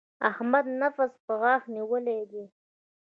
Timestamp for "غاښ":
1.41-1.63